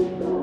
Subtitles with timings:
[0.00, 0.40] Sunshine.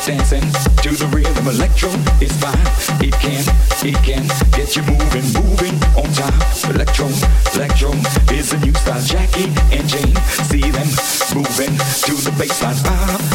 [0.08, 0.42] dancing
[0.82, 1.48] to the rhythm.
[1.48, 1.90] Electro
[2.22, 2.56] is fine.
[3.04, 3.44] It can,
[3.84, 6.40] it can get you moving, moving on time.
[6.74, 7.08] Electro,
[7.54, 7.92] electro
[8.32, 9.02] is the new style.
[9.02, 10.16] Jackie and Jane,
[10.48, 10.88] see them
[11.36, 11.76] moving
[12.08, 12.82] to the bassline.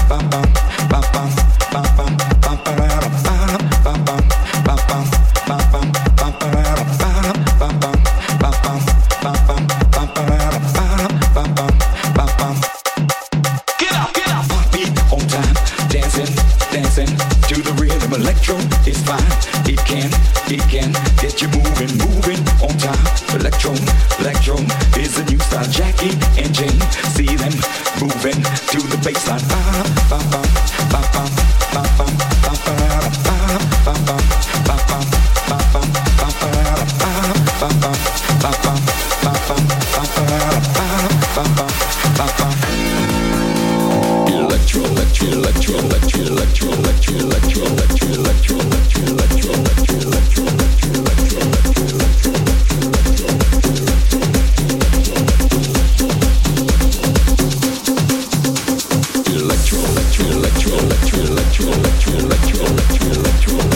[0.08, 0.48] Bam, bam,
[0.88, 1.30] bam, bam,
[1.72, 2.31] bam, bam, bam.
[59.34, 63.71] electro electro electro electro electro electro electro electro electro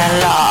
[0.00, 0.49] calor.